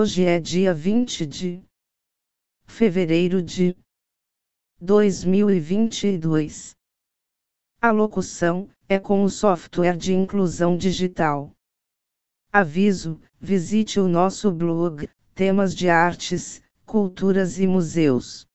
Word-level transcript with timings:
Hoje 0.00 0.24
é 0.24 0.40
dia 0.40 0.72
20 0.72 1.26
de 1.26 1.62
fevereiro 2.64 3.42
de 3.42 3.76
2022. 4.80 6.74
A 7.82 7.90
locução 7.90 8.70
é 8.88 8.98
com 8.98 9.22
o 9.22 9.28
software 9.28 9.98
de 9.98 10.14
inclusão 10.14 10.74
digital. 10.74 11.54
Aviso: 12.50 13.20
visite 13.38 14.00
o 14.00 14.08
nosso 14.08 14.50
blog, 14.50 15.06
temas 15.34 15.74
de 15.74 15.90
artes, 15.90 16.62
culturas 16.86 17.58
e 17.58 17.66
museus. 17.66 18.46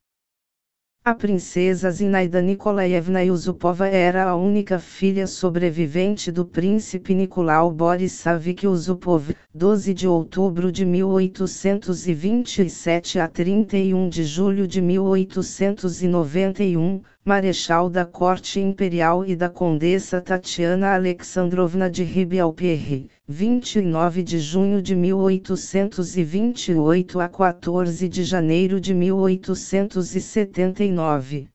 A 1.09 1.14
princesa 1.14 1.91
Zinaida 1.91 2.42
Nikolaevna 2.42 3.23
Yusupova 3.23 3.89
era 3.89 4.28
a 4.28 4.37
única 4.37 4.78
filha 4.78 5.27
sobrevivente 5.27 6.31
do 6.31 6.45
príncipe 6.45 7.15
Nicolau 7.15 7.73
Borisavich 7.73 8.67
Yusupov, 8.67 9.34
12 9.55 9.95
de 9.95 10.06
outubro 10.06 10.70
de 10.70 10.84
1827 10.84 13.19
a 13.19 13.27
31 13.27 14.11
de 14.11 14.23
julho 14.23 14.69
de 14.69 14.83
1891, 14.83 17.00
marechal 17.28 17.91
da 17.91 18.06
corte 18.06 18.59
imperial 18.59 19.22
e 19.22 19.37
da 19.37 19.50
condessa 19.50 20.19
Tatiana 20.19 20.94
Alexandrovna 20.94 21.91
de 21.91 22.03
Ribealpierre, 22.03 23.11
29 23.28 24.22
de 24.22 24.39
junho 24.39 24.81
de 24.81 24.97
1828 24.97 27.21
a 27.21 27.28
14 27.28 28.09
de 28.09 28.25
janeiro 28.25 28.81
de 28.81 28.94
1879. 28.94 31.50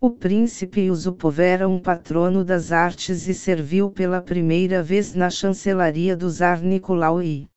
O 0.00 0.10
príncipe 0.10 0.82
Yusupov 0.82 1.40
era 1.40 1.68
um 1.68 1.80
patrono 1.80 2.44
das 2.44 2.70
artes 2.70 3.26
e 3.26 3.34
serviu 3.34 3.90
pela 3.90 4.22
primeira 4.22 4.80
vez 4.80 5.12
na 5.12 5.28
chancelaria 5.28 6.16
do 6.16 6.30
czar 6.30 6.62
Nicolau 6.62 7.20
I. 7.20 7.48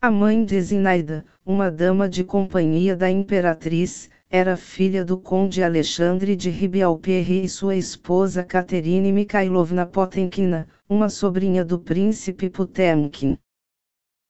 A 0.00 0.10
mãe 0.10 0.42
de 0.42 0.58
Zinaida, 0.58 1.22
uma 1.44 1.70
dama 1.70 2.08
de 2.08 2.24
companhia 2.24 2.96
da 2.96 3.10
imperatriz, 3.10 4.08
era 4.32 4.56
filha 4.56 5.04
do 5.04 5.18
conde 5.18 5.60
Alexandre 5.60 6.36
de 6.36 6.50
Ribealpierre 6.50 7.42
e 7.42 7.48
sua 7.48 7.74
esposa 7.74 8.44
Katerine 8.44 9.10
Mikhailovna 9.10 9.84
Potenkina, 9.84 10.68
uma 10.88 11.08
sobrinha 11.08 11.64
do 11.64 11.80
príncipe 11.80 12.48
Potemkin. 12.48 13.36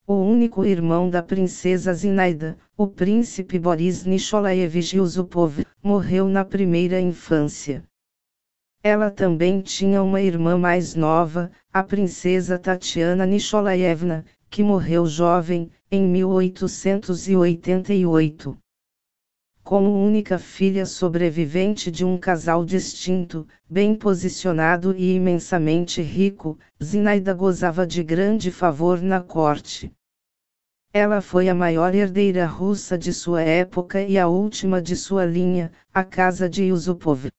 O 0.06 0.14
único 0.14 0.64
irmão 0.64 1.10
da 1.10 1.22
princesa 1.22 1.92
Zinaida, 1.92 2.56
o 2.78 2.86
príncipe 2.86 3.58
Boris 3.58 4.06
Nikolaevich 4.06 4.96
Yusupov, 4.96 5.66
morreu 5.82 6.28
na 6.28 6.46
primeira 6.46 6.98
infância. 6.98 7.84
Ela 8.82 9.10
também 9.10 9.60
tinha 9.60 10.02
uma 10.02 10.22
irmã 10.22 10.56
mais 10.56 10.94
nova, 10.94 11.50
a 11.70 11.82
princesa 11.82 12.58
Tatiana 12.58 13.26
Nikolaevna, 13.26 14.24
que 14.48 14.62
morreu 14.62 15.04
jovem, 15.04 15.70
em 15.92 16.08
1888. 16.08 18.56
Como 19.70 20.04
única 20.04 20.36
filha 20.36 20.84
sobrevivente 20.84 21.92
de 21.92 22.04
um 22.04 22.18
casal 22.18 22.64
distinto, 22.64 23.46
bem 23.70 23.94
posicionado 23.94 24.92
e 24.96 25.14
imensamente 25.14 26.02
rico, 26.02 26.58
Zinaida 26.82 27.32
gozava 27.32 27.86
de 27.86 28.02
grande 28.02 28.50
favor 28.50 29.00
na 29.00 29.20
corte. 29.20 29.92
Ela 30.92 31.20
foi 31.20 31.48
a 31.48 31.54
maior 31.54 31.94
herdeira 31.94 32.46
russa 32.46 32.98
de 32.98 33.12
sua 33.12 33.42
época 33.42 34.02
e 34.02 34.18
a 34.18 34.26
última 34.26 34.82
de 34.82 34.96
sua 34.96 35.24
linha, 35.24 35.70
a 35.94 36.02
casa 36.02 36.48
de 36.48 36.64
Yusupov. 36.64 37.30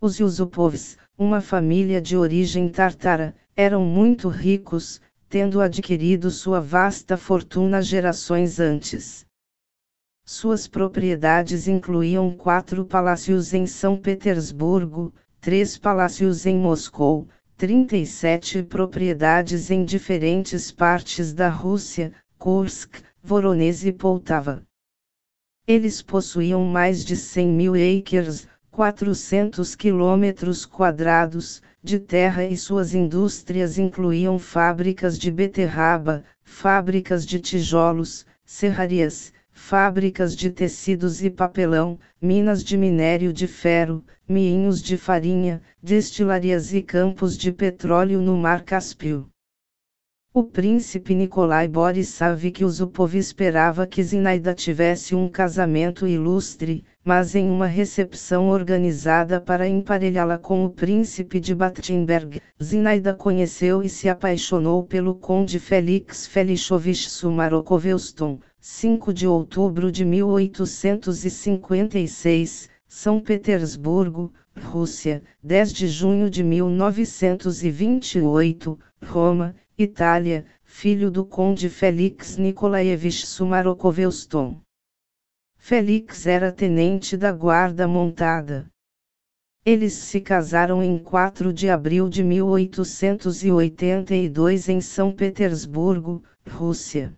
Os 0.00 0.20
Yusupovs, 0.20 0.96
uma 1.18 1.40
família 1.40 2.00
de 2.00 2.16
origem 2.16 2.68
tartara, 2.68 3.34
eram 3.56 3.84
muito 3.84 4.28
ricos, 4.28 5.00
tendo 5.28 5.60
adquirido 5.60 6.30
sua 6.30 6.60
vasta 6.60 7.16
fortuna 7.16 7.82
gerações 7.82 8.60
antes. 8.60 9.26
Suas 10.34 10.66
propriedades 10.66 11.68
incluíam 11.68 12.34
quatro 12.34 12.86
palácios 12.86 13.52
em 13.52 13.66
São 13.66 13.98
Petersburgo, 13.98 15.12
três 15.42 15.76
palácios 15.76 16.46
em 16.46 16.56
Moscou, 16.56 17.28
37 17.58 18.62
propriedades 18.62 19.70
em 19.70 19.84
diferentes 19.84 20.72
partes 20.72 21.34
da 21.34 21.50
Rússia, 21.50 22.14
Kursk, 22.38 23.02
Voronezh 23.22 23.84
e 23.84 23.92
Poltava. 23.92 24.62
Eles 25.68 26.00
possuíam 26.00 26.64
mais 26.64 27.04
de 27.04 27.14
100 27.14 27.48
mil 27.48 27.74
acres, 27.74 28.48
400 28.70 29.74
quilômetros 29.74 30.64
quadrados, 30.64 31.60
de 31.84 31.98
terra 31.98 32.42
e 32.42 32.56
suas 32.56 32.94
indústrias 32.94 33.76
incluíam 33.76 34.38
fábricas 34.38 35.18
de 35.18 35.30
beterraba, 35.30 36.24
fábricas 36.42 37.26
de 37.26 37.38
tijolos, 37.38 38.24
serrarias, 38.46 39.30
fábricas 39.52 40.36
de 40.36 40.50
tecidos 40.50 41.22
e 41.22 41.30
papelão, 41.30 41.98
minas 42.20 42.64
de 42.64 42.76
minério 42.76 43.32
de 43.32 43.46
ferro, 43.46 44.04
miinhos 44.28 44.82
de 44.82 44.96
farinha, 44.96 45.62
destilarias 45.82 46.72
e 46.74 46.82
campos 46.82 47.36
de 47.36 47.52
petróleo 47.52 48.20
no 48.20 48.36
Mar 48.36 48.62
Cáspio. 48.62 49.28
O 50.34 50.42
príncipe 50.42 51.14
Nikolai 51.14 51.68
Borisavich 51.68 52.62
Yusupov 52.62 53.14
esperava 53.14 53.86
que 53.86 54.02
Zinaida 54.02 54.54
tivesse 54.54 55.14
um 55.14 55.28
casamento 55.28 56.06
ilustre, 56.06 56.86
mas 57.04 57.34
em 57.34 57.50
uma 57.50 57.66
recepção 57.66 58.48
organizada 58.48 59.42
para 59.42 59.68
emparelhá-la 59.68 60.38
com 60.38 60.64
o 60.64 60.70
príncipe 60.70 61.38
de 61.38 61.54
Battenberg, 61.54 62.40
Zinaida 62.62 63.12
conheceu 63.12 63.82
e 63.82 63.90
se 63.90 64.08
apaixonou 64.08 64.84
pelo 64.84 65.14
conde 65.14 65.58
Felix 65.58 66.26
Felichovich 66.26 67.10
Sumarokovelston, 67.10 68.40
5 68.58 69.12
de 69.12 69.26
outubro 69.26 69.92
de 69.92 70.02
1856, 70.02 72.70
São 72.88 73.20
Petersburgo, 73.20 74.32
Rússia, 74.58 75.22
10 75.42 75.72
de 75.74 75.88
junho 75.88 76.30
de 76.30 76.42
1928, 76.42 78.78
Roma, 79.04 79.54
Itália, 79.82 80.46
filho 80.62 81.10
do 81.10 81.24
conde 81.24 81.68
Felix 81.68 82.36
Nikolaevich 82.36 83.26
Sumarokovelston. 83.26 84.60
Felix 85.58 86.24
era 86.24 86.52
tenente 86.52 87.16
da 87.16 87.32
guarda 87.32 87.88
montada. 87.88 88.70
Eles 89.64 89.94
se 89.94 90.20
casaram 90.20 90.84
em 90.84 90.98
4 90.98 91.52
de 91.52 91.68
abril 91.68 92.08
de 92.08 92.22
1882 92.22 94.68
em 94.68 94.80
São 94.80 95.12
Petersburgo, 95.12 96.22
Rússia. 96.48 97.12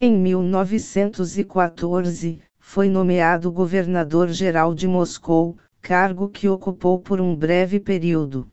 Em 0.00 0.16
1914, 0.16 2.40
foi 2.58 2.88
nomeado 2.88 3.52
governador-geral 3.52 4.74
de 4.74 4.88
Moscou, 4.88 5.58
cargo 5.82 6.30
que 6.30 6.48
ocupou 6.48 6.98
por 6.98 7.20
um 7.20 7.36
breve 7.36 7.78
período. 7.78 8.50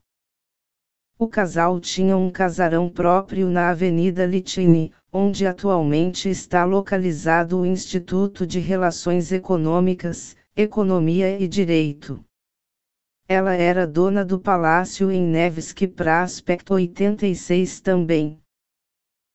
O 1.18 1.26
casal 1.26 1.80
tinha 1.80 2.18
um 2.18 2.30
casarão 2.30 2.90
próprio 2.90 3.50
na 3.50 3.70
Avenida 3.70 4.26
Litini, 4.26 4.92
onde 5.16 5.46
atualmente 5.46 6.28
está 6.28 6.66
localizado 6.66 7.60
o 7.60 7.66
Instituto 7.66 8.48
de 8.48 8.60
Relações 8.60 9.32
Econômicas, 9.32 10.36
Economia 10.56 11.40
e 11.40 11.48
Direito. 11.48 12.26
Ela 13.28 13.54
era 13.54 13.86
dona 13.86 14.26
do 14.26 14.40
palácio 14.40 15.12
em 15.12 15.22
Nevsky 15.22 15.88
Prospect 15.88 16.74
86 16.74 17.80
também. 17.80 18.40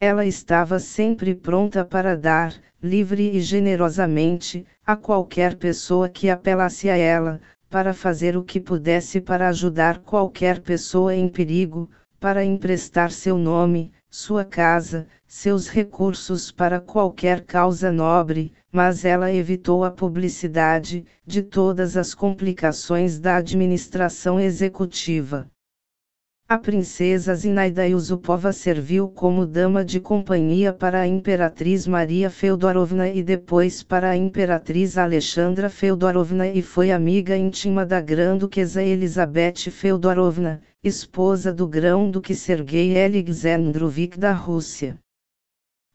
Ela 0.00 0.26
estava 0.26 0.80
sempre 0.80 1.34
pronta 1.34 1.84
para 1.84 2.16
dar, 2.16 2.54
livre 2.82 3.36
e 3.36 3.40
generosamente, 3.40 4.66
a 4.84 4.96
qualquer 4.96 5.54
pessoa 5.56 6.08
que 6.08 6.28
apelasse 6.28 6.88
a 6.88 6.96
ela, 6.96 7.40
para 7.68 7.92
fazer 7.92 8.36
o 8.36 8.44
que 8.44 8.60
pudesse 8.60 9.20
para 9.20 9.48
ajudar 9.48 9.98
qualquer 9.98 10.60
pessoa 10.60 11.14
em 11.14 11.28
perigo, 11.28 11.90
para 12.20 12.44
emprestar 12.44 13.10
seu 13.10 13.36
nome, 13.36 13.92
sua 14.08 14.44
casa, 14.44 15.06
seus 15.26 15.68
recursos 15.68 16.52
para 16.52 16.80
qualquer 16.80 17.44
causa 17.44 17.90
nobre, 17.90 18.52
mas 18.70 19.04
ela 19.04 19.32
evitou 19.32 19.84
a 19.84 19.90
publicidade, 19.90 21.04
de 21.26 21.42
todas 21.42 21.96
as 21.96 22.14
complicações 22.14 23.18
da 23.18 23.36
administração 23.36 24.38
executiva. 24.38 25.50
A 26.46 26.58
princesa 26.58 27.34
Zinaida 27.34 27.86
Yusupova 27.86 28.52
serviu 28.52 29.08
como 29.08 29.46
dama 29.46 29.82
de 29.82 29.98
companhia 29.98 30.74
para 30.74 31.00
a 31.00 31.06
imperatriz 31.06 31.86
Maria 31.86 32.28
Feodorovna 32.28 33.08
e 33.08 33.22
depois 33.22 33.82
para 33.82 34.10
a 34.10 34.16
imperatriz 34.16 34.98
Alexandra 34.98 35.70
Feodorovna 35.70 36.46
e 36.46 36.60
foi 36.60 36.90
amiga 36.90 37.34
íntima 37.34 37.86
da 37.86 37.98
grã-duquesa 37.98 38.82
Elizabeth 38.82 39.70
Feodorovna, 39.70 40.60
esposa 40.82 41.50
do 41.50 41.66
grão-duque 41.66 42.34
Sergei 42.34 43.02
Alexandrovich 43.02 44.18
da 44.18 44.32
Rússia. 44.32 44.98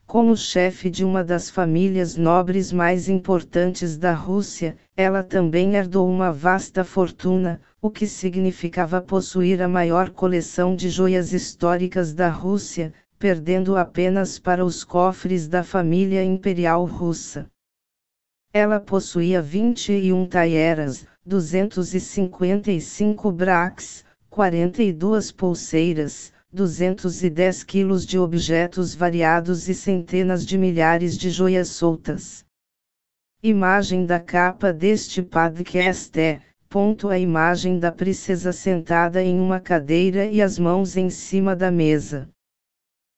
Como 0.09 0.35
chefe 0.35 0.89
de 0.89 1.06
uma 1.06 1.23
das 1.23 1.50
famílias 1.51 2.17
nobres 2.17 2.73
mais 2.73 3.07
importantes 3.07 3.95
da 3.95 4.11
Rússia, 4.11 4.75
ela 4.97 5.21
também 5.21 5.75
herdou 5.75 6.09
uma 6.09 6.33
vasta 6.33 6.83
fortuna, 6.83 7.61
o 7.79 7.91
que 7.91 8.07
significava 8.07 9.03
possuir 9.03 9.61
a 9.61 9.67
maior 9.67 10.09
coleção 10.09 10.75
de 10.75 10.89
joias 10.89 11.31
históricas 11.31 12.11
da 12.11 12.27
Rússia, 12.27 12.91
perdendo 13.19 13.77
apenas 13.77 14.39
para 14.39 14.65
os 14.65 14.83
cofres 14.83 15.47
da 15.47 15.63
família 15.63 16.23
imperial 16.23 16.85
russa. 16.85 17.45
Ela 18.51 18.79
possuía 18.79 19.44
21 19.44 20.25
taieras, 20.25 21.06
255 21.23 23.31
braques, 23.31 24.03
42 24.27 25.31
pulseiras, 25.31 26.33
210 26.51 27.63
quilos 27.63 28.03
de 28.03 28.17
objetos 28.17 28.95
variados 28.95 29.69
e 29.69 29.75
centenas 29.75 30.43
de 30.43 30.57
milhares 30.57 31.15
de 31.15 31.29
joias 31.29 31.69
soltas. 31.69 32.43
Imagem 33.43 34.03
da 34.03 34.19
capa 34.19 34.73
deste 34.73 35.21
podcast 35.21 36.19
é, 36.19 36.41
ponto 36.67 37.07
a 37.07 37.19
imagem 37.19 37.77
da 37.77 37.91
princesa 37.91 38.51
sentada 38.51 39.21
em 39.23 39.39
uma 39.39 39.59
cadeira 39.59 40.25
e 40.25 40.41
as 40.41 40.57
mãos 40.57 40.97
em 40.97 41.11
cima 41.11 41.55
da 41.55 41.69
mesa. 41.69 42.27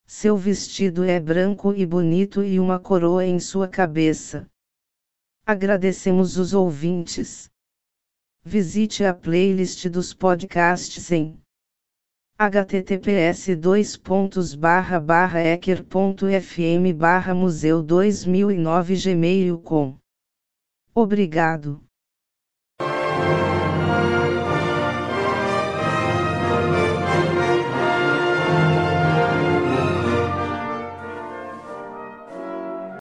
Seu 0.05 0.35
vestido 0.35 1.05
é 1.05 1.17
branco 1.17 1.73
e 1.73 1.85
bonito 1.85 2.43
e 2.43 2.59
uma 2.59 2.79
coroa 2.79 3.25
em 3.25 3.39
sua 3.39 3.65
cabeça. 3.65 4.45
Agradecemos 5.45 6.37
os 6.37 6.53
ouvintes. 6.53 7.49
Visite 8.43 9.05
a 9.05 9.13
playlist 9.13 9.87
dos 9.87 10.13
podcasts 10.13 11.09
em 11.13 11.40
https 12.41 13.55
dois 13.55 13.95
pontos 13.95 14.55
barra 14.55 14.99
barra 14.99 15.39
ecker.fm 15.39 16.91
barra 16.97 17.35
museu 17.35 17.83
2009 17.83 18.95
gmail 18.95 19.59
com 19.59 19.95
Obrigado. 20.95 21.79